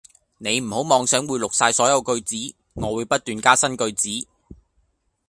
[0.39, 2.35] 你唔好妄想會錄晒所有句子，
[2.73, 4.27] 我會不斷加新句子